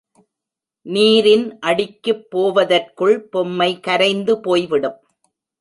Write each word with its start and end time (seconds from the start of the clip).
நீரின் 0.85 1.45
அடிக்குப் 1.59 2.25
போவதற்குள் 2.29 3.15
பொம்மை 3.29 3.79
கரைந்து 3.79 4.35
போய்விடும். 4.41 4.99